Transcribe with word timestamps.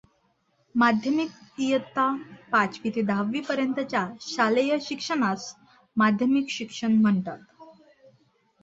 माध्यमिक 0.75 1.59
इयत्ता 1.59 2.05
पाचवी 2.51 2.89
ते 2.95 3.01
दहावीपर्यंतच्या 3.03 4.05
शालेय 4.21 4.77
शिक्षणास 4.81 5.53
माध्यमिक 5.97 6.49
शिक्षण 6.49 7.01
म्हणतात. 7.01 7.37